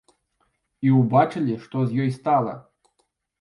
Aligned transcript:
І 0.87 0.93
ўбачылі, 0.99 1.59
што 1.67 1.85
з 1.93 2.01
ёй 2.05 2.09
стала. 2.17 2.57